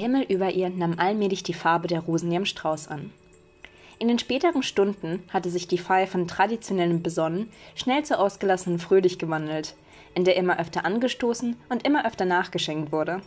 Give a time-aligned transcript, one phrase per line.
[0.00, 3.12] Himmel über ihr nahm allmählich die Farbe der Rosen ihrem Strauß an.
[4.00, 9.18] In den späteren Stunden hatte sich die Feier von traditionellem Besonnen schnell zu ausgelassenen Fröhlich
[9.18, 9.74] gewandelt,
[10.14, 13.20] in der immer öfter angestoßen und immer öfter nachgeschenkt wurde.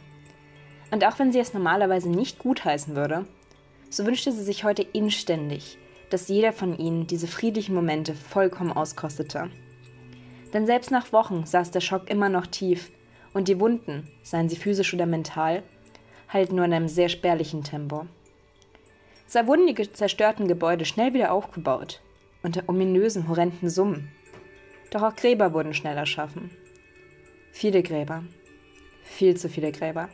[0.91, 3.26] Und auch wenn sie es normalerweise nicht gutheißen würde,
[3.90, 5.78] so wünschte sie sich heute inständig,
[6.10, 9.49] dass jeder von ihnen diese friedlichen Momente vollkommen auskostete.
[10.54, 12.91] Denn selbst nach Wochen saß der Schock immer noch tief
[13.34, 15.63] und die Wunden, seien sie physisch oder mental,
[16.34, 18.08] halten nur in einem sehr spärlichen Tempo.
[19.28, 22.02] Zwar wurden die zerstörten Gebäude schnell wieder aufgebaut,
[22.41, 24.12] unter ominösen, horrenden Summen.
[24.91, 26.52] Doch auch Gräber wurden schnell erschaffen.
[27.52, 28.24] Viele Gräber.
[29.04, 30.10] Viel zu viele Gräber.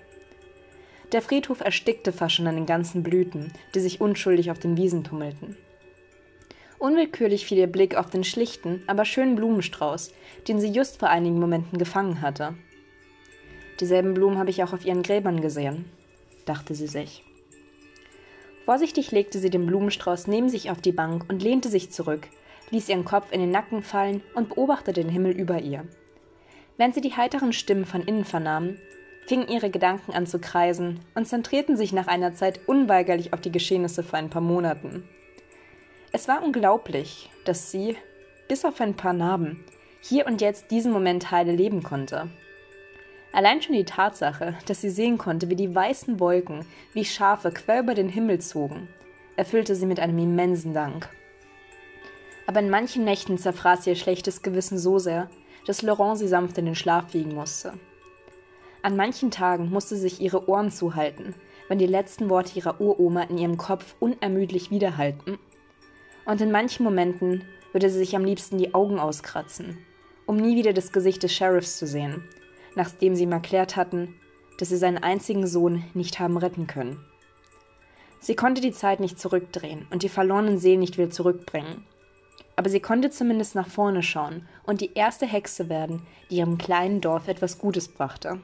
[1.12, 5.04] Der Friedhof erstickte fast schon an den ganzen Blüten, die sich unschuldig auf den Wiesen
[5.04, 5.58] tummelten.
[6.78, 10.14] Unwillkürlich fiel ihr Blick auf den schlichten, aber schönen Blumenstrauß,
[10.48, 12.56] den sie just vor einigen Momenten gefangen hatte.
[13.80, 15.86] Dieselben Blumen habe ich auch auf ihren Gräbern gesehen,
[16.46, 17.24] dachte sie sich.
[18.66, 22.28] Vorsichtig legte sie den Blumenstrauß neben sich auf die Bank und lehnte sich zurück,
[22.70, 25.88] ließ ihren Kopf in den Nacken fallen und beobachtete den Himmel über ihr.
[26.78, 28.78] Während sie die heiteren Stimmen von innen vernahm,
[29.26, 33.52] fingen ihre Gedanken an zu kreisen und zentrierten sich nach einer Zeit unweigerlich auf die
[33.52, 35.04] Geschehnisse vor ein paar Monaten.
[36.12, 37.96] Es war unglaublich, dass sie,
[38.48, 39.64] bis auf ein paar Narben,
[40.02, 42.30] hier und jetzt diesen Moment heile leben konnte.
[43.32, 47.82] Allein schon die Tatsache, dass sie sehen konnte, wie die weißen Wolken wie Schafe quer
[47.82, 48.88] über den Himmel zogen,
[49.36, 51.10] erfüllte sie mit einem immensen Dank.
[52.48, 55.30] Aber in manchen Nächten zerfraß ihr schlechtes Gewissen so sehr,
[55.68, 57.74] dass Laurent sie sanft in den Schlaf wiegen musste.
[58.82, 61.36] An manchen Tagen musste sie sich ihre Ohren zuhalten,
[61.68, 65.38] wenn die letzten Worte ihrer Uroma in ihrem Kopf unermüdlich widerhallten
[66.30, 69.78] und in manchen Momenten würde sie sich am liebsten die Augen auskratzen,
[70.26, 72.24] um nie wieder das Gesicht des Sheriffs zu sehen,
[72.76, 74.16] nachdem sie ihm erklärt hatten,
[74.58, 77.04] dass sie seinen einzigen Sohn nicht haben retten können.
[78.20, 81.86] Sie konnte die Zeit nicht zurückdrehen und die verlorenen Seelen nicht wieder zurückbringen.
[82.56, 87.00] Aber sie konnte zumindest nach vorne schauen und die erste Hexe werden, die ihrem kleinen
[87.00, 88.42] Dorf etwas Gutes brachte.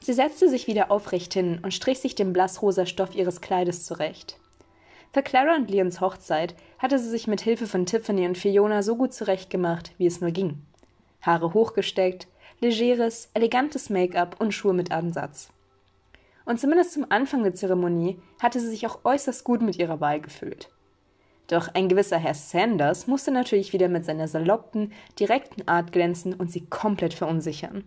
[0.00, 4.38] Sie setzte sich wieder aufrecht hin und strich sich den blassrosa Stoff ihres Kleides zurecht.
[5.12, 8.94] Für Clara und Leons Hochzeit hatte sie sich mit Hilfe von Tiffany und Fiona so
[8.94, 10.62] gut zurechtgemacht, wie es nur ging.
[11.22, 12.28] Haare hochgesteckt,
[12.60, 15.50] legeres, elegantes Make-up und Schuhe mit Ansatz.
[16.44, 20.20] Und zumindest zum Anfang der Zeremonie hatte sie sich auch äußerst gut mit ihrer Wahl
[20.20, 20.70] gefühlt.
[21.46, 26.50] Doch ein gewisser Herr Sanders musste natürlich wieder mit seiner saloppen, direkten Art glänzen und
[26.50, 27.84] sie komplett verunsichern.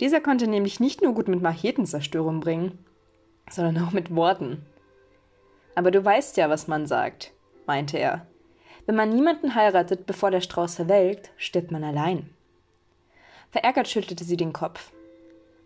[0.00, 2.78] Dieser konnte nämlich nicht nur gut mit Machetenzerstörung bringen,
[3.50, 4.64] sondern auch mit Worten.
[5.74, 7.32] Aber du weißt ja, was man sagt,
[7.66, 8.26] meinte er.
[8.84, 12.30] Wenn man niemanden heiratet, bevor der Strauß verwelkt, stirbt man allein.
[13.56, 14.92] Verärgert schüttelte sie den Kopf.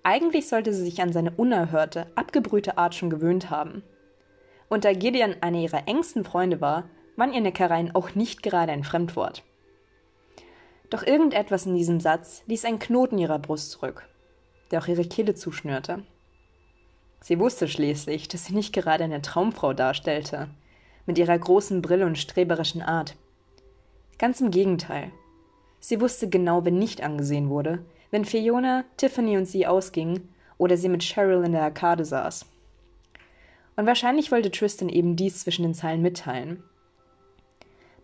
[0.05, 3.83] Eigentlich sollte sie sich an seine unerhörte, abgebrühte Art schon gewöhnt haben.
[4.69, 8.85] Und da Gideon einer ihrer engsten Freunde war, waren ihr Neckereien auch nicht gerade ein
[8.85, 9.43] Fremdwort.
[10.89, 14.09] Doch irgendetwas in diesem Satz ließ einen Knoten ihrer Brust zurück,
[14.71, 16.05] der auch ihre Kehle zuschnürte.
[17.21, 20.49] Sie wusste schließlich, dass sie nicht gerade eine Traumfrau darstellte,
[21.07, 23.17] mit ihrer großen Brille und streberischen Art.
[24.17, 25.11] Ganz im Gegenteil.
[25.81, 30.89] Sie wusste genau, wenn nicht angesehen wurde, wenn Fiona, Tiffany und sie ausgingen oder sie
[30.89, 32.45] mit Cheryl in der Arkade saß.
[33.77, 36.63] Und wahrscheinlich wollte Tristan eben dies zwischen den Zeilen mitteilen.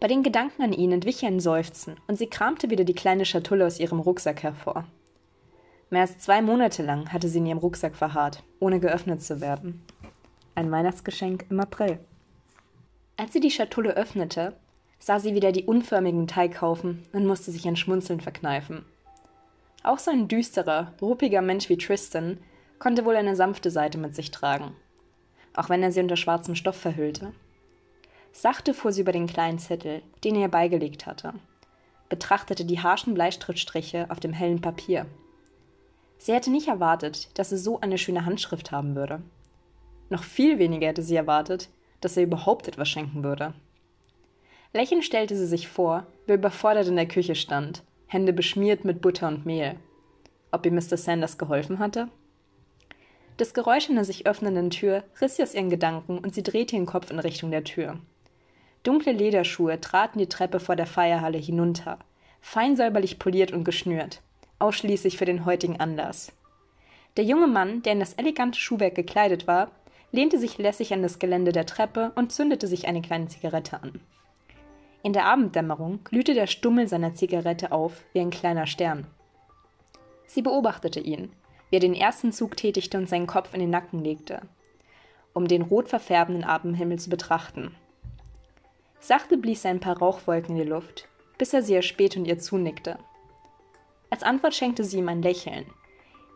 [0.01, 3.67] Bei den Gedanken an ihn entwich ein Seufzen und sie kramte wieder die kleine Schatulle
[3.67, 4.85] aus ihrem Rucksack hervor.
[5.91, 9.83] Mehr als zwei Monate lang hatte sie in ihrem Rucksack verharrt, ohne geöffnet zu werden.
[10.55, 11.99] Ein Weihnachtsgeschenk im April.
[13.17, 14.57] Als sie die Schatulle öffnete,
[14.99, 18.85] sah sie wieder die unförmigen Teighaufen und musste sich ein Schmunzeln verkneifen.
[19.83, 22.39] Auch so ein düsterer, ruppiger Mensch wie Tristan
[22.79, 24.75] konnte wohl eine sanfte Seite mit sich tragen,
[25.55, 27.33] auch wenn er sie unter schwarzem Stoff verhüllte.
[28.33, 31.35] Sachte fuhr sie über den kleinen Zettel, den er ihr beigelegt hatte,
[32.09, 35.07] betrachtete die harschen Bleistiftstriche auf dem hellen Papier
[36.19, 39.23] Sie hätte nicht erwartet, dass er so eine schöne Handschrift haben würde.
[40.09, 41.69] Noch viel weniger hätte sie erwartet,
[42.01, 43.55] dass er überhaupt etwas schenken würde.
[44.77, 49.01] Lächelnd stellte sie sich vor, wie er überfordert in der Küche stand, Hände beschmiert mit
[49.01, 49.77] Butter und Mehl.
[50.53, 50.97] Ob ihm Mr.
[50.97, 52.09] Sanders geholfen hatte?
[53.37, 56.87] Das Geräusch einer sich öffnenden Tür riss sie aus ihren Gedanken und sie drehte ihren
[56.87, 57.99] Kopf in Richtung der Tür.
[58.85, 61.99] Dunkle Lederschuhe traten die Treppe vor der Feierhalle hinunter,
[62.41, 64.23] fein säuberlich poliert und geschnürt
[64.59, 66.33] ausschließlich für den heutigen Anlass.
[67.17, 69.71] Der junge Mann, der in das elegante Schuhwerk gekleidet war,
[70.13, 74.01] lehnte sich lässig an das Gelände der Treppe und zündete sich eine kleine Zigarette an.
[75.07, 79.07] In der Abenddämmerung glühte der Stummel seiner Zigarette auf wie ein kleiner Stern.
[80.27, 81.31] Sie beobachtete ihn,
[81.71, 84.43] wie er den ersten Zug tätigte und seinen Kopf in den Nacken legte,
[85.33, 87.73] um den rot verfärbenden Abendhimmel zu betrachten.
[88.99, 91.07] Sachte blies er ein paar Rauchwolken in die Luft,
[91.39, 92.99] bis er sie erspähte und ihr zunickte.
[94.11, 95.67] Als Antwort schenkte sie ihm ein Lächeln,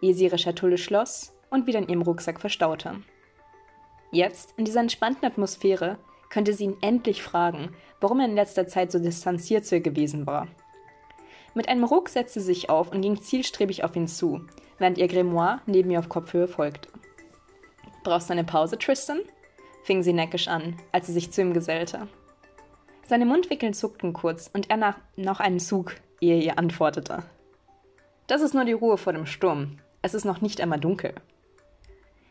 [0.00, 3.02] ehe sie ihre Schatulle schloss und wieder in ihrem Rucksack verstaute.
[4.12, 5.98] Jetzt, in dieser entspannten Atmosphäre,
[6.30, 10.26] könnte sie ihn endlich fragen, warum er in letzter Zeit so distanziert zu ihr gewesen
[10.26, 10.48] war.
[11.54, 14.40] Mit einem Ruck setzte sie sich auf und ging zielstrebig auf ihn zu,
[14.78, 16.88] während ihr Grimoire neben ihr auf Kopfhöhe folgte.
[18.02, 19.20] Brauchst du eine Pause, Tristan?
[19.82, 22.06] fing sie neckisch an, als sie sich zu ihm gesellte.
[23.06, 27.24] Seine Mundwinkel zuckten kurz und er nahm noch einen Zug, ehe er ihr antwortete.
[28.26, 29.78] Das ist nur die Ruhe vor dem Sturm.
[30.02, 31.14] Es ist noch nicht einmal dunkel.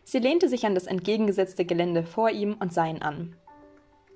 [0.06, 3.36] Sie lehnte sich an das entgegengesetzte Gelände vor ihm und sah ihn an.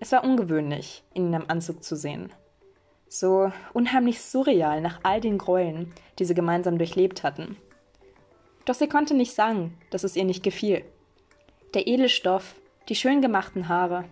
[0.04, 2.30] Es war ungewöhnlich, ihn in einem Anzug zu sehen.
[3.08, 7.56] So unheimlich surreal nach all den Gräueln, die sie gemeinsam durchlebt hatten.
[8.66, 10.84] Doch sie konnte nicht sagen, dass es ihr nicht gefiel.
[11.74, 12.56] Der edle Stoff,
[12.90, 14.04] die schön gemachten Haare.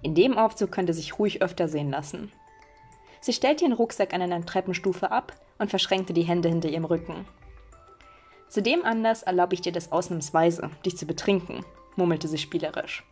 [0.00, 2.32] In dem Aufzug könnte sich ruhig öfter sehen lassen.
[3.20, 7.26] Sie stellte ihren Rucksack an einer Treppenstufe ab und verschränkte die Hände hinter ihrem Rücken.
[8.48, 11.62] Zu dem Anlass erlaube ich dir das ausnahmsweise, dich zu betrinken,
[11.94, 13.04] murmelte sie spielerisch.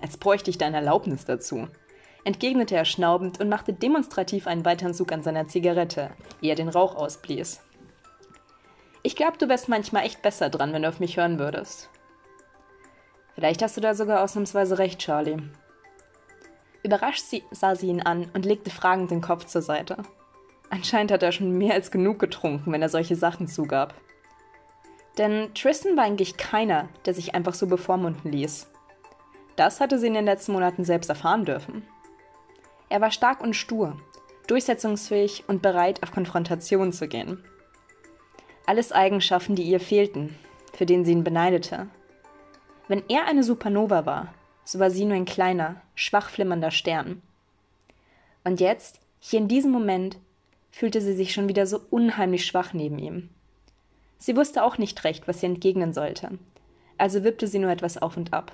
[0.00, 1.68] Als bräuchte ich deine Erlaubnis dazu,
[2.24, 6.68] entgegnete er schnaubend und machte demonstrativ einen weiteren Zug an seiner Zigarette, ehe er den
[6.68, 7.60] Rauch ausblies.
[9.02, 11.88] Ich glaube, du wärst manchmal echt besser dran, wenn du auf mich hören würdest.
[13.36, 15.38] Vielleicht hast du da sogar ausnahmsweise recht, Charlie.
[16.82, 19.98] Überrascht sie, sah sie ihn an und legte fragend den Kopf zur Seite.
[20.70, 23.94] Anscheinend hat er schon mehr als genug getrunken, wenn er solche Sachen zugab.
[25.18, 28.68] Denn Tristan war eigentlich keiner, der sich einfach so bevormunden ließ.
[29.56, 31.82] Das hatte sie in den letzten Monaten selbst erfahren dürfen.
[32.88, 33.98] Er war stark und stur,
[34.46, 37.42] durchsetzungsfähig und bereit, auf Konfrontation zu gehen.
[38.66, 40.36] Alles Eigenschaften, die ihr fehlten,
[40.74, 41.88] für den sie ihn beneidete.
[42.88, 47.22] Wenn er eine Supernova war, so war sie nur ein kleiner, schwach flimmernder Stern.
[48.44, 50.18] Und jetzt, hier in diesem Moment,
[50.70, 53.30] fühlte sie sich schon wieder so unheimlich schwach neben ihm.
[54.18, 56.38] Sie wusste auch nicht recht, was sie entgegnen sollte,
[56.98, 58.52] also wippte sie nur etwas auf und ab.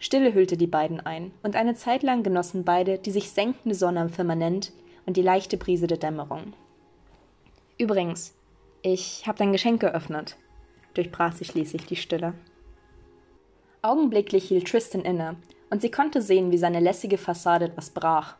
[0.00, 4.00] Stille hüllte die beiden ein, und eine Zeit lang genossen beide die sich senkende Sonne
[4.00, 4.72] am Firmament
[5.06, 6.52] und die leichte Brise der Dämmerung.
[7.78, 8.34] Übrigens,
[8.82, 10.36] ich habe dein Geschenk geöffnet,
[10.94, 12.34] durchbrach sie schließlich die Stille.
[13.82, 15.36] Augenblicklich hielt Tristan inne,
[15.70, 18.36] und sie konnte sehen, wie seine lässige Fassade etwas brach.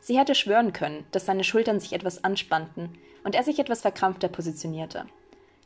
[0.00, 2.90] Sie hätte schwören können, dass seine Schultern sich etwas anspannten
[3.24, 5.06] und er sich etwas verkrampfter positionierte,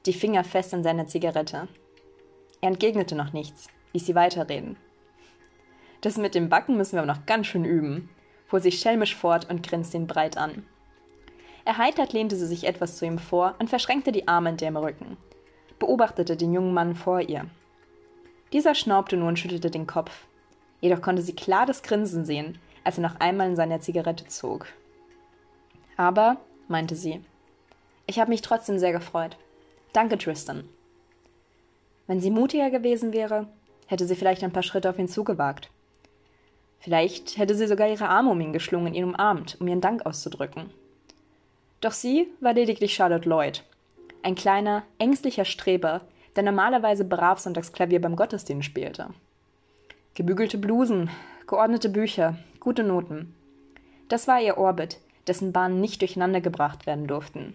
[0.06, 1.68] die Finger fest an seiner Zigarette.
[2.60, 4.76] Er entgegnete noch nichts, ließ sie weiterreden.
[6.06, 8.08] Das mit dem Backen müssen wir aber noch ganz schön üben,
[8.46, 10.64] fuhr sie schelmisch fort und grinste ihn breit an.
[11.64, 15.16] Erheitert lehnte sie sich etwas zu ihm vor und verschränkte die Arme in dem Rücken,
[15.80, 17.46] beobachtete den jungen Mann vor ihr.
[18.52, 20.28] Dieser schnaubte nur und schüttelte den Kopf.
[20.80, 24.68] Jedoch konnte sie klar das Grinsen sehen, als er noch einmal in seiner Zigarette zog.
[25.96, 26.36] Aber,
[26.68, 27.20] meinte sie,
[28.06, 29.36] ich habe mich trotzdem sehr gefreut.
[29.92, 30.68] Danke, Tristan.
[32.06, 33.48] Wenn sie mutiger gewesen wäre,
[33.88, 35.68] hätte sie vielleicht ein paar Schritte auf ihn zugewagt.
[36.78, 40.70] Vielleicht hätte sie sogar ihre Arme um ihn geschlungen, ihn umarmt, um ihren Dank auszudrücken.
[41.80, 43.64] Doch sie war lediglich Charlotte Lloyd,
[44.22, 46.02] ein kleiner, ängstlicher Streber,
[46.34, 49.08] der normalerweise brav Sonntagsklavier beim Gottesdienst spielte.
[50.14, 51.10] Gebügelte Blusen,
[51.46, 53.34] geordnete Bücher, gute Noten.
[54.08, 57.54] Das war ihr Orbit, dessen Bahnen nicht durcheinandergebracht werden durften.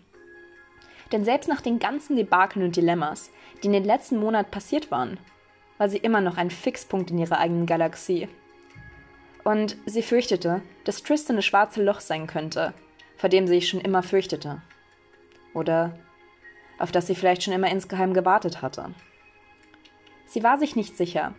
[1.11, 5.19] Denn selbst nach den ganzen Debakeln und Dilemmas, die in den letzten Monaten passiert waren,
[5.77, 8.27] war sie immer noch ein Fixpunkt in ihrer eigenen Galaxie
[9.43, 12.73] und sie fürchtete, dass Tristan das schwarze Loch sein könnte,
[13.17, 14.61] vor dem sie sich schon immer fürchtete.
[15.53, 15.97] Oder
[16.79, 18.93] auf das sie vielleicht schon immer insgeheim gewartet hatte.
[20.25, 21.35] Sie war sich nicht sicher,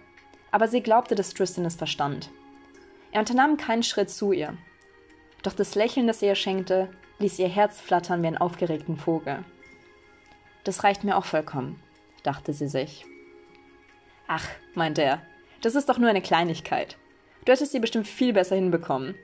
[0.50, 2.30] aber sie glaubte, dass Tristan es verstand.
[3.10, 4.56] Er unternahm keinen Schritt zu ihr.
[5.42, 9.44] Doch das Lächeln, das er ihr schenkte, ließ ihr Herz flattern wie einen aufgeregten Vogel.
[10.64, 11.82] Das reicht mir auch vollkommen,
[12.22, 13.04] dachte sie sich.
[14.28, 15.22] Ach, meinte er,
[15.60, 16.96] das ist doch nur eine Kleinigkeit.
[17.44, 19.14] Du hättest sie bestimmt viel besser hinbekommen.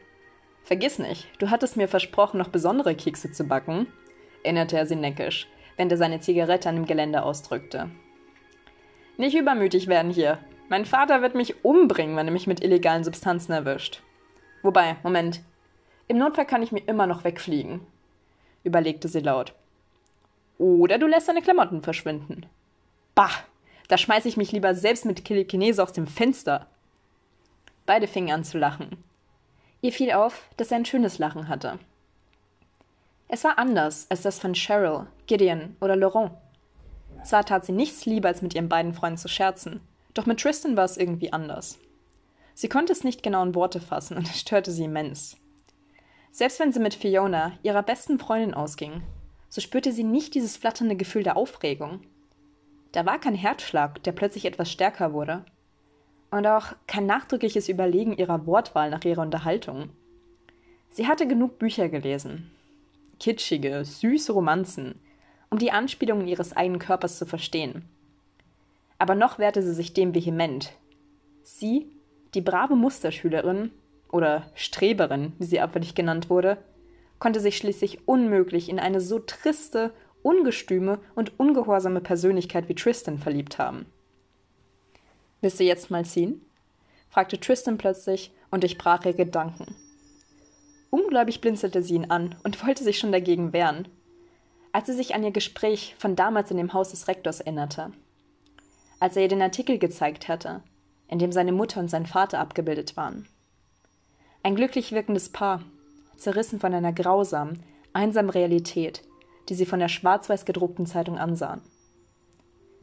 [0.64, 3.86] Vergiss nicht, du hattest mir versprochen, noch besondere Kekse zu backen,
[4.42, 7.90] erinnerte er sie neckisch, während er seine Zigarette an dem Geländer ausdrückte.
[9.16, 10.38] Nicht übermütig werden hier.
[10.68, 14.02] Mein Vater wird mich umbringen, wenn er mich mit illegalen Substanzen erwischt.
[14.62, 15.40] Wobei, Moment.
[16.06, 17.80] Im Notfall kann ich mir immer noch wegfliegen,
[18.64, 19.54] überlegte sie laut.
[20.58, 22.46] Oder du lässt deine Klamotten verschwinden.
[23.14, 23.30] Bah,
[23.88, 26.66] da schmeiße ich mich lieber selbst mit Telekinese aus dem Fenster.
[27.88, 29.02] Beide fingen an zu lachen.
[29.80, 31.78] Ihr fiel auf, dass er ein schönes Lachen hatte.
[33.28, 36.32] Es war anders als das von Cheryl, Gideon oder Laurent.
[37.24, 39.80] Zwar tat sie nichts lieber, als mit ihren beiden Freunden zu scherzen,
[40.12, 41.78] doch mit Tristan war es irgendwie anders.
[42.52, 45.38] Sie konnte es nicht genau in Worte fassen und es störte sie immens.
[46.30, 49.00] Selbst wenn sie mit Fiona, ihrer besten Freundin, ausging,
[49.48, 52.02] so spürte sie nicht dieses flatternde Gefühl der Aufregung.
[52.92, 55.46] Da war kein Herzschlag, der plötzlich etwas stärker wurde.
[56.30, 59.90] Und auch kein nachdrückliches Überlegen ihrer Wortwahl nach ihrer Unterhaltung.
[60.90, 62.50] Sie hatte genug Bücher gelesen.
[63.18, 65.00] Kitschige, süße Romanzen,
[65.50, 67.84] um die Anspielungen ihres eigenen Körpers zu verstehen.
[68.98, 70.72] Aber noch wehrte sie sich dem vehement.
[71.42, 71.90] Sie,
[72.34, 73.70] die brave Musterschülerin,
[74.10, 76.58] oder Streberin, wie sie abwärtig genannt wurde,
[77.18, 79.92] konnte sich schließlich unmöglich in eine so triste,
[80.22, 83.86] ungestüme und ungehorsame Persönlichkeit wie Tristan verliebt haben.
[85.40, 86.44] Willst du jetzt mal ziehen?
[87.10, 89.74] fragte Tristan plötzlich und durchbrach ihre Gedanken.
[90.90, 93.88] Ungläubig blinzelte sie ihn an und wollte sich schon dagegen wehren,
[94.72, 97.92] als sie sich an ihr Gespräch von damals in dem Haus des Rektors erinnerte.
[99.00, 100.62] Als er ihr den Artikel gezeigt hatte,
[101.08, 103.28] in dem seine Mutter und sein Vater abgebildet waren.
[104.42, 105.62] Ein glücklich wirkendes Paar,
[106.16, 109.02] zerrissen von einer grausamen, einsamen Realität,
[109.48, 111.62] die sie von der schwarz-weiß gedruckten Zeitung ansahen.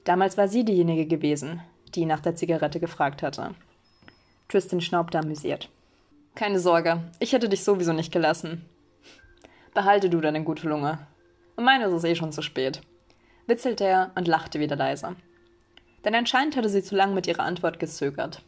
[0.03, 1.61] Damals war sie diejenige gewesen,
[1.95, 3.55] die nach der Zigarette gefragt hatte.
[4.49, 5.69] Tristan schnaubte amüsiert.
[6.35, 8.65] Keine Sorge, ich hätte dich sowieso nicht gelassen.
[9.73, 10.99] Behalte du deine gute Lunge.
[11.55, 12.81] Meine ist es eh schon zu spät.
[13.47, 15.15] Witzelte er und lachte wieder leiser.
[16.03, 18.43] Denn anscheinend hatte sie zu lang mit ihrer Antwort gezögert.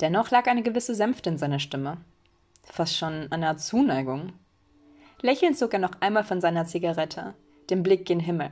[0.00, 1.98] Dennoch lag eine gewisse Sänfte in seiner Stimme.
[2.62, 4.32] Fast schon eine Art Zuneigung.
[5.20, 7.34] Lächelnd zog er noch einmal von seiner Zigarette,
[7.70, 8.50] den Blick gen Himmel.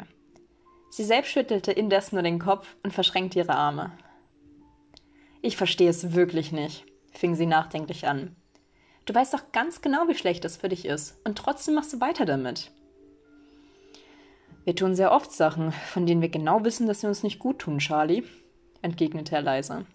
[0.92, 3.90] Sie selbst schüttelte indes nur den Kopf und verschränkte ihre Arme.
[5.40, 8.34] Ich verstehe es wirklich nicht fing sie nachdenklich an.
[9.04, 12.00] Du weißt doch ganz genau, wie schlecht es für dich ist, und trotzdem machst du
[12.00, 12.70] weiter damit.
[14.64, 17.58] Wir tun sehr oft Sachen, von denen wir genau wissen, dass sie uns nicht gut
[17.58, 18.24] tun, Charlie,
[18.80, 19.86] entgegnete er leise.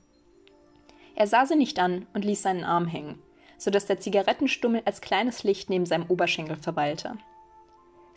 [1.16, 3.22] Er sah sie nicht an und ließ seinen Arm hängen,
[3.58, 7.18] so dass der Zigarettenstummel als kleines Licht neben seinem Oberschenkel verweilte.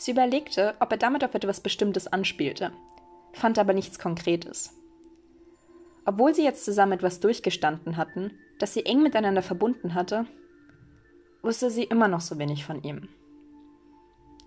[0.01, 2.73] Sie überlegte, ob er damit auf etwas Bestimmtes anspielte,
[3.35, 4.75] fand aber nichts Konkretes.
[6.07, 10.25] Obwohl sie jetzt zusammen etwas durchgestanden hatten, das sie eng miteinander verbunden hatte,
[11.43, 13.11] wusste sie immer noch so wenig von ihm.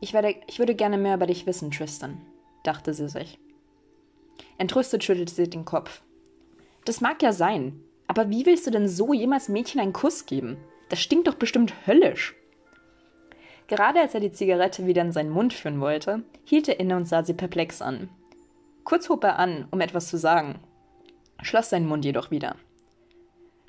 [0.01, 2.19] Ich, werde, ich würde gerne mehr über dich wissen, Tristan,
[2.63, 3.37] dachte sie sich.
[4.57, 6.01] Entrüstet schüttelte sie den Kopf.
[6.83, 10.57] Das mag ja sein, aber wie willst du denn so jemals Mädchen einen Kuss geben?
[10.89, 12.33] Das stinkt doch bestimmt höllisch.
[13.67, 17.05] Gerade als er die Zigarette wieder in seinen Mund führen wollte, hielt er inne und
[17.05, 18.09] sah sie perplex an.
[18.83, 20.59] Kurz hob er an, um etwas zu sagen,
[21.41, 22.55] schloss seinen Mund jedoch wieder.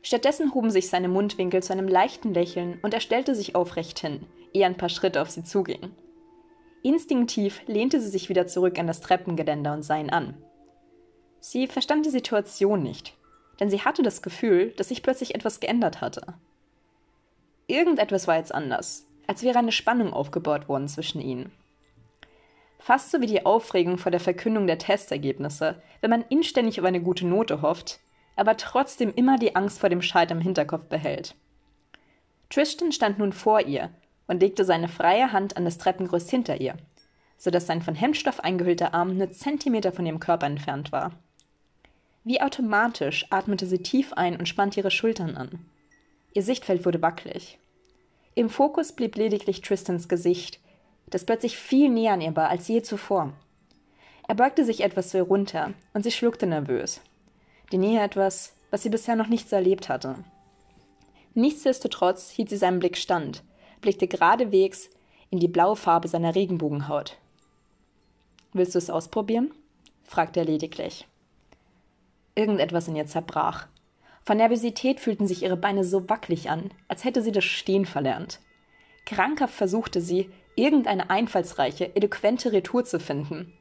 [0.02, 4.26] Stattdessen hoben sich seine Mundwinkel zu einem leichten Lächeln und er stellte sich aufrecht hin,
[4.52, 5.92] ehe ein paar Schritte auf sie zuging.
[6.82, 10.36] Instinktiv lehnte sie sich wieder zurück an das Treppengeländer und sah ihn an.
[11.40, 13.16] Sie verstand die Situation nicht,
[13.60, 16.34] denn sie hatte das Gefühl, dass sich plötzlich etwas geändert hatte.
[17.66, 21.52] Irgendetwas war jetzt anders, als wäre eine Spannung aufgebaut worden zwischen ihnen.
[22.78, 27.00] Fast so wie die Aufregung vor der Verkündung der Testergebnisse, wenn man inständig auf eine
[27.00, 28.00] gute Note hofft,
[28.36, 31.34] aber trotzdem immer die Angst vor dem Scheitern im Hinterkopf behält.
[32.50, 33.90] Tristan stand nun vor ihr
[34.26, 36.76] und legte seine freie Hand an das Treppengerüst hinter ihr,
[37.36, 41.12] so dass sein von Hemdstoff eingehüllter Arm nur Zentimeter von ihrem Körper entfernt war.
[42.22, 45.66] Wie automatisch atmete sie tief ein und spannte ihre Schultern an.
[46.32, 47.58] Ihr Sichtfeld wurde wackelig.
[48.36, 50.58] Im Fokus blieb lediglich Tristans Gesicht,
[51.06, 53.32] das plötzlich viel näher an ihr war als je zuvor.
[54.26, 57.00] Er beugte sich etwas ihr runter und sie schluckte nervös.
[57.70, 60.16] Die Nähe etwas, was sie bisher noch nicht so erlebt hatte.
[61.34, 63.44] Nichtsdestotrotz hielt sie seinen Blick stand,
[63.80, 64.90] blickte geradewegs
[65.30, 67.16] in die blaue Farbe seiner Regenbogenhaut.
[68.52, 69.52] Willst du es ausprobieren?
[70.04, 71.06] fragte er lediglich.
[72.34, 73.68] Irgendetwas in ihr zerbrach.
[74.24, 78.40] Von Nervosität fühlten sich ihre Beine so wackelig an, als hätte sie das Stehen verlernt.
[79.04, 83.52] Krankhaft versuchte sie, irgendeine einfallsreiche, eloquente Retour zu finden.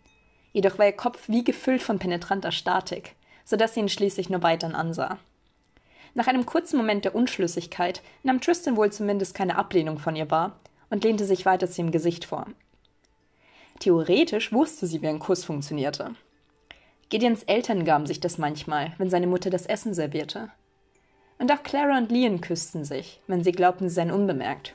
[0.54, 4.44] Jedoch war ihr Kopf wie gefüllt von penetranter Statik, so dass sie ihn schließlich nur
[4.44, 5.18] weiterhin ansah.
[6.14, 10.60] Nach einem kurzen Moment der Unschlüssigkeit nahm Tristan wohl zumindest keine Ablehnung von ihr wahr
[10.90, 12.46] und lehnte sich weiter zu ihrem Gesicht vor.
[13.80, 16.16] Theoretisch wusste sie, wie ein Kuss funktionierte.
[17.14, 20.50] Gideons Eltern gaben sich das manchmal, wenn seine Mutter das Essen servierte.
[21.38, 24.74] Und auch Clara und Leon küssten sich, wenn sie glaubten, sie seien unbemerkt.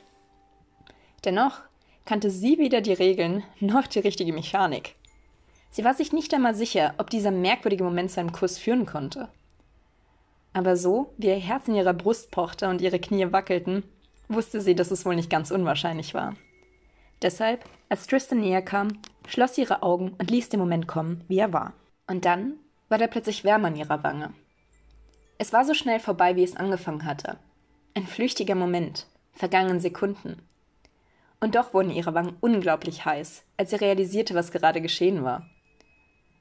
[1.25, 1.59] Dennoch
[2.05, 4.95] kannte sie weder die Regeln noch die richtige Mechanik.
[5.69, 9.27] Sie war sich nicht einmal sicher, ob dieser merkwürdige Moment zu einem Kuss führen konnte.
[10.53, 13.83] Aber so, wie ihr Herz in ihrer Brust pochte und ihre Knie wackelten,
[14.29, 16.37] wusste sie, dass es wohl nicht ganz unwahrscheinlich war.
[17.21, 21.39] Deshalb, als Tristan näher kam, schloss sie ihre Augen und ließ den Moment kommen, wie
[21.39, 21.73] er war.
[22.09, 22.55] Und dann
[22.89, 24.33] war er plötzlich wärmer an ihrer Wange.
[25.37, 27.37] Es war so schnell vorbei, wie es angefangen hatte.
[27.93, 30.41] Ein flüchtiger Moment, vergangenen Sekunden.
[31.39, 35.45] Und doch wurden ihre Wangen unglaublich heiß, als sie realisierte, was gerade geschehen war.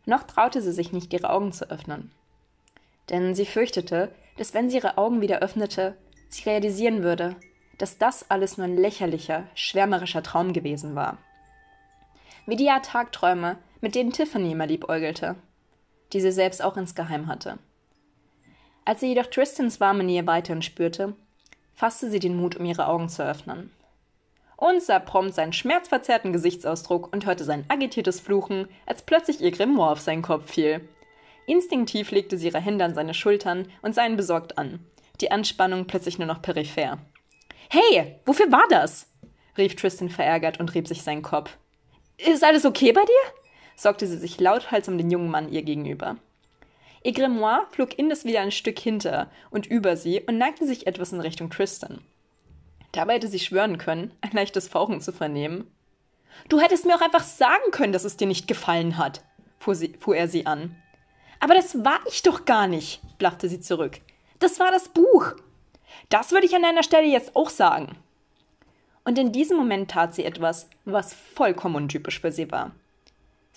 [0.07, 2.13] Noch traute sie sich nicht, ihre Augen zu öffnen.
[3.11, 5.99] Denn sie fürchtete, dass wenn sie ihre Augen wieder öffnete,
[6.31, 7.37] sie realisieren würde,
[7.77, 11.19] dass das alles nur ein lächerlicher, schwärmerischer Traum gewesen war.
[12.47, 15.37] Wie die Art Tagträume, mit denen Tiffany immer liebäugelte,
[16.12, 17.59] die sie selbst auch insgeheim hatte.
[18.85, 21.15] Als sie jedoch Tristans warme Nähe weiterhin spürte,
[21.75, 23.71] fasste sie den Mut, um ihre Augen zu öffnen.
[24.57, 29.93] Und sah prompt seinen schmerzverzerrten Gesichtsausdruck und hörte sein agitiertes Fluchen, als plötzlich ihr Grimoire
[29.93, 30.81] auf seinen Kopf fiel.
[31.47, 34.85] Instinktiv legte sie ihre Hände an seine Schultern und sah ihn besorgt an,
[35.21, 36.99] die Anspannung plötzlich nur noch peripher.
[37.71, 39.07] Hey, wofür war das?
[39.57, 41.57] rief Tristan verärgert und rieb sich seinen Kopf.
[42.17, 43.38] Ist alles okay bei dir?
[43.79, 46.17] Sorgte sie sich lauthals um den jungen Mann ihr gegenüber.
[47.05, 51.13] Ihr Grimoire flog indes wieder ein Stück hinter und über sie und neigte sich etwas
[51.13, 52.01] in Richtung Tristan.
[52.91, 55.71] Dabei hätte sie schwören können, ein leichtes Fauchen zu vernehmen.
[56.49, 59.23] Du hättest mir auch einfach sagen können, dass es dir nicht gefallen hat,
[59.61, 60.75] fuhr, sie, fuhr er sie an.
[61.39, 64.01] Aber das war ich doch gar nicht, blaffte sie zurück.
[64.41, 65.35] Das war das Buch.
[66.09, 67.97] Das würde ich an deiner Stelle jetzt auch sagen.
[69.05, 72.73] Und in diesem Moment tat sie etwas, was vollkommen untypisch für sie war.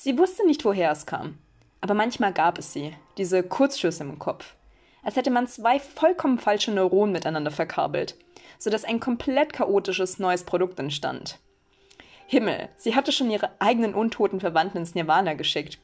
[0.03, 1.38] Sie wusste nicht, woher es kam,
[1.79, 4.55] aber manchmal gab es sie, diese Kurzschüsse im Kopf,
[5.03, 8.15] als hätte man zwei vollkommen falsche Neuronen miteinander verkabelt,
[8.58, 11.38] sodass ein komplett chaotisches neues Produkt entstand.
[12.25, 15.77] Himmel, sie hatte schon ihre eigenen untoten Verwandten ins Nirvana geschickt,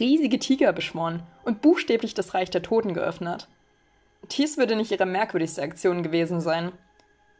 [0.00, 3.46] riesige Tiger beschworen und buchstäblich das Reich der Toten geöffnet.
[4.32, 6.72] Dies würde nicht ihre merkwürdigste Aktion gewesen sein,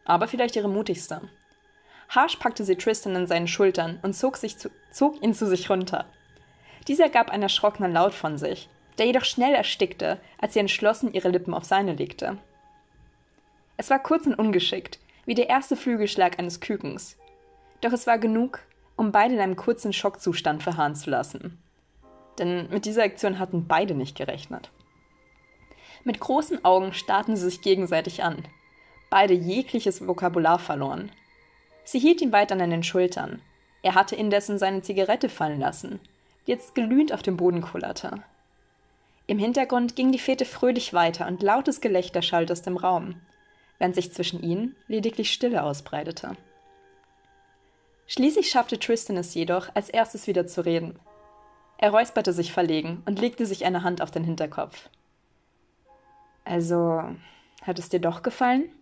[0.04, 1.22] aber vielleicht ihre mutigste.
[2.08, 6.06] Harsh packte sie Tristan an seinen Schultern und zog, zu, zog ihn zu sich runter.
[6.86, 11.28] Dieser gab einen erschrockenen Laut von sich, der jedoch schnell erstickte, als sie entschlossen ihre
[11.28, 12.38] Lippen auf seine legte.
[13.76, 17.16] Es war kurz und ungeschickt, wie der erste Flügelschlag eines Kükens.
[17.82, 18.60] Doch es war genug,
[18.96, 21.62] um beide in einem kurzen Schockzustand verharren zu lassen.
[22.38, 24.70] Denn mit dieser Aktion hatten beide nicht gerechnet.
[26.04, 28.44] Mit großen Augen starrten sie sich gegenseitig an.
[29.10, 31.12] Beide jegliches Vokabular verloren.
[31.90, 33.40] Sie hielt ihn weiter an den Schultern.
[33.82, 36.00] Er hatte indessen seine Zigarette fallen lassen,
[36.46, 38.22] die jetzt glühend auf dem Boden kullerte.
[39.26, 43.14] Im Hintergrund ging die Fete fröhlich weiter und lautes Gelächter schallte aus dem Raum
[43.78, 46.36] während sich zwischen ihnen lediglich Stille ausbreitete.
[48.06, 50.98] Schließlich schaffte Tristan es jedoch, als erstes wieder zu reden.
[51.76, 54.88] Er räusperte sich verlegen und legte sich eine Hand auf den Hinterkopf.
[56.44, 57.04] Also,
[57.62, 58.72] hat es dir doch gefallen?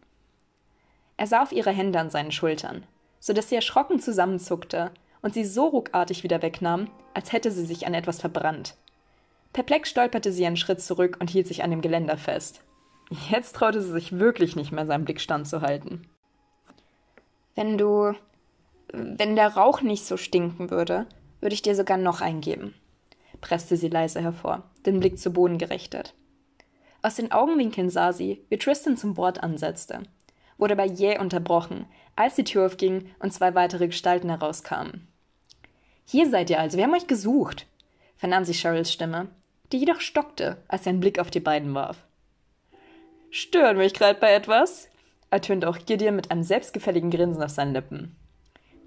[1.17, 2.87] Er sah auf ihre Hände an seinen Schultern,
[3.21, 4.91] so dass sie erschrocken zusammenzuckte
[5.23, 8.77] und sie so ruckartig wieder wegnahm, als hätte sie sich an etwas verbrannt.
[9.53, 12.63] Perplex stolperte sie einen Schritt zurück und hielt sich an dem Geländer fest.
[13.31, 16.07] Jetzt traute sie sich wirklich nicht mehr, seinen Blick standzuhalten.
[17.55, 18.13] Wenn du.
[18.93, 21.07] Wenn der Rauch nicht so stinken würde,
[21.41, 22.75] würde ich dir sogar noch eingeben,
[23.41, 26.15] presste sie leise hervor, den Blick zu Boden gerichtet.
[27.03, 30.03] Aus den Augenwinkeln sah sie, wie Tristan zum Wort ansetzte,
[30.57, 35.07] wurde aber jäh unterbrochen, als die Tür aufging und zwei weitere Gestalten herauskamen.
[36.05, 37.67] Hier seid ihr also, wir haben euch gesucht,
[38.17, 39.29] vernahm sie Cheryls Stimme,
[39.73, 41.99] die jedoch stockte, als sie einen Blick auf die beiden warf.
[43.31, 44.89] Stören mich gerade bei etwas?
[45.31, 48.17] ertönte auch Gideon mit einem selbstgefälligen Grinsen auf seinen Lippen.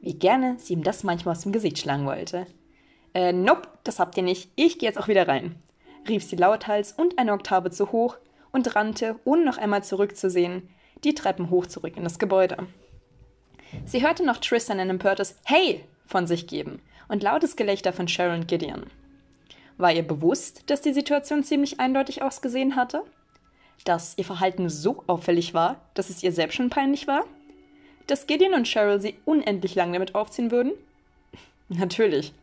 [0.02, 2.48] Wie gerne sie ihm das manchmal aus dem Gesicht schlagen wollte.
[3.14, 4.50] Äh, nope, das habt ihr nicht.
[4.56, 5.56] Ich gehe jetzt auch wieder rein,
[6.08, 8.18] rief sie lauthals und eine Oktave zu hoch
[8.52, 10.70] und rannte, ohne noch einmal zurückzusehen,
[11.04, 12.68] die Treppen hoch zurück in das Gebäude.
[13.86, 18.48] Sie hörte noch Tristan ein empörtes Hey von sich geben und lautes Gelächter von Sharon
[18.48, 18.88] Gideon.
[19.78, 23.04] War ihr bewusst, dass die Situation ziemlich eindeutig ausgesehen hatte?
[23.86, 27.26] dass ihr Verhalten so auffällig war, dass es ihr selbst schon peinlich war?
[28.08, 30.74] Dass Gideon und Cheryl sie unendlich lang damit aufziehen würden?
[31.70, 32.34] Natürlich.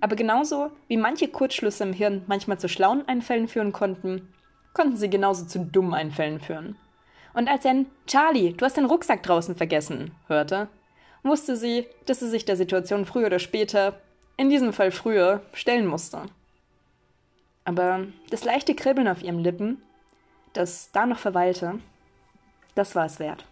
[0.00, 4.32] Aber genauso wie manche Kurzschlüsse im Hirn manchmal zu schlauen Einfällen führen konnten,
[4.72, 6.76] konnten sie genauso zu dummen Einfällen führen.
[7.34, 10.68] Und als er ein Charlie, du hast den Rucksack draußen vergessen, hörte,
[11.22, 14.00] wusste sie, dass sie sich der Situation früher oder später,
[14.36, 16.22] in diesem Fall früher, stellen musste.
[17.64, 19.80] Aber das leichte Kribbeln auf ihren Lippen
[20.52, 21.78] das da noch verweilte,
[22.74, 23.44] das war es wert.